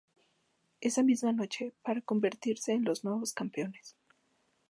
Esa 0.87 1.03
misma 1.03 1.31
noche 1.31 1.73
para 1.83 2.01
convertirse 2.01 2.71
en 2.73 2.85
los 2.85 3.03
nuevos 3.03 3.33
campeones. 3.33 3.95